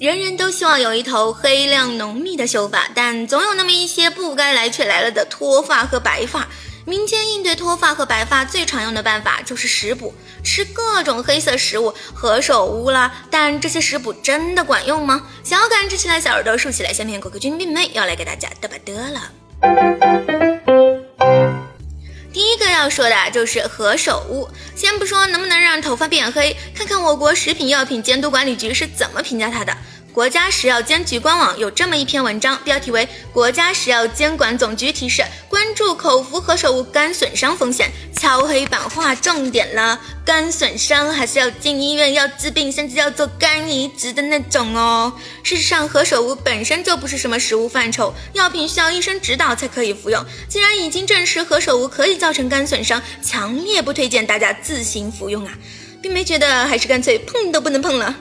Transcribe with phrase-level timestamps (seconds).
[0.00, 6.48] 人人都希望有一头黑亮浓密的秀发，但总有那么一些不该来却来了的脱发和白发。
[6.86, 13.12] 民间应对脱发和白发最常用的办法就是食补，吃各种黑色食物，何首乌啦。
[13.30, 15.26] 但这些食补真的管用吗？
[15.44, 19.99] 小感知起来，小耳朵竖起来，下面果果君并妹要来给大家嘚吧嘚了。
[22.80, 24.48] 要说的就是何首乌。
[24.74, 29.76] 先不说能不能让头发变黑，看看我国食品药品监督管理局是怎么评价它的。
[30.12, 37.88] 国家食药监局官网有这么一篇文章，标题为《国家食药监管总局提示：关注口服何首乌肝损伤风险》，
[38.20, 45.12] 敲黑板划重点了，肝损伤还是要进医院，要治病，甚至要做肝移植的那种哦。
[45.44, 50.24] 事实上，何首乌本身就不是什么食物范畴，药品需要医生指导才可以服用。
[50.48, 55.52] 既然已经证实何首乌可以造成肝损伤，强烈不推荐大家自行服用啊！
[56.02, 58.16] 并没觉得，还是干脆碰都不能碰了。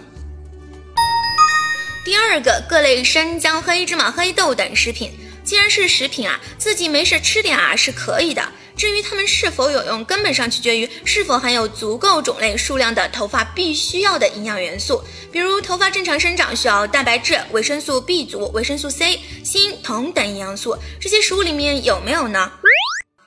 [2.09, 5.11] 第二个，各类生姜、黑芝麻、黑豆等食品，
[5.43, 8.41] 既然是食品啊，自己没事吃点啊是可以的。
[8.75, 15.03] 至于它们是否有用，根本上取决于是否含有足够种类、数量的头发必须要的营养元素。
[15.31, 22.51] 比如，头发正常生长需要蛋白质、维生素 B 族、维生素 C、锌、铜等营养素，这些食物里面有没有呢？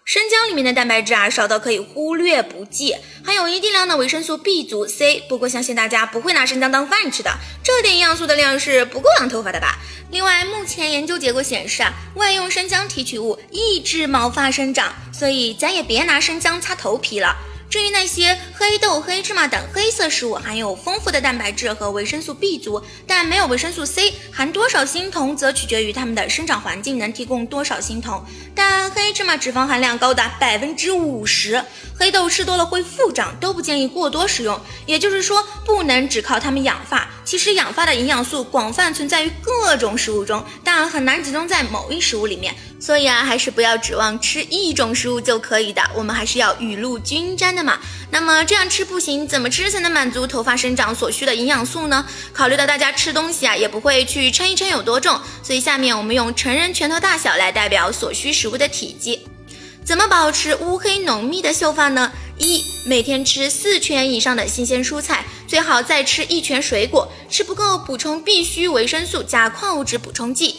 [0.04, 5.22] 生姜里面的蛋白质啊，少到可以忽略不计，含有一定量的维生素 B 族、C。
[5.28, 7.30] 不过相信大家不会拿生姜当饭吃的，
[7.62, 9.78] 这点营养素的量是不够养头发的吧？
[10.10, 17.36] 另外，目前研究结果显示啊，外用生姜提取物抑制毛发生长，所以咱也别拿生姜擦头皮了。
[17.72, 28.22] 至于那些黑豆、黑芝麻等黑色食物，含有丰富的蛋白质和维生素 B 族，但没有维生素 C，含多少锌铜则取决于它们的生长环境能提供多少锌铜。
[28.54, 31.64] 但黑芝麻脂肪含量高达百分之五十，
[31.98, 34.60] 黑豆吃多了会腹胀，都不建议过多食用。
[34.84, 37.08] 也就是说，不能只靠它们养发。
[37.24, 42.54] 其实养发的营养素广泛存在于各种食物中，但很难集中在某一食物里面。
[42.82, 47.78] 所以啊，还是不要指望吃一种食物就可以的，我们还是要雨露均沾的嘛。
[48.10, 52.04] 那么这样吃不行，怎么吃才能满足头发生长所需的营养素呢？
[52.32, 59.28] 考虑到大家吃东西啊，也不会去称一称有多重，所以下面我们用成人拳头大小来代表所需食物的体积。
[59.84, 62.10] 怎么保持乌黑浓密的秀发呢？
[62.36, 67.08] 一，每天吃四拳以上的新鲜蔬菜，最好再吃一拳水果。
[67.30, 70.56] 吃不够，补充必需维生素加矿物质补充剂。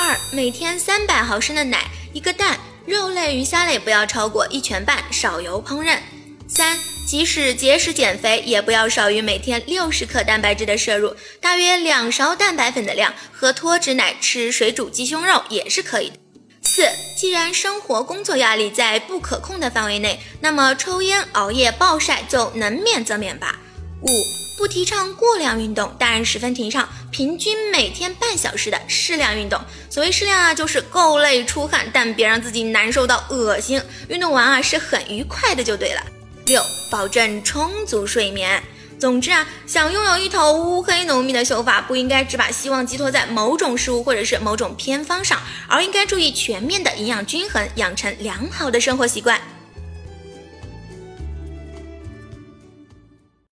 [0.00, 5.98] 二，每天三百毫升的奶，一个蛋，肉类、鱼虾类不要超过一拳半，少油烹饪。
[6.46, 16.16] 三，即使节食减肥，也不要少于每天六十克蛋白质的摄入，大约两勺蛋白粉的量，喝脱脂奶，吃水煮鸡胸肉也是可以的。
[16.62, 23.58] 四，既然生活工作压力在不可控的范围内，那么抽烟、熬夜、暴晒就能免则免吧。
[24.02, 24.47] 五。
[24.58, 29.60] 不提倡过量运动，但十分提倡平均每天半小时的适量运动。
[29.88, 33.80] 所谓适量啊，就是够累出汗，但别让自己难受到恶心。
[34.08, 36.02] 运动完啊是很愉快的就对了。
[36.46, 36.60] 六，
[36.90, 38.60] 保证充足睡眠。
[38.98, 49.40] 总之啊，想拥有一头乌黑浓密的秀发，不应该只把希望寄托在某种食物或者是某种偏方上，而应该注意全面的营养均衡，养成良好的生活习惯。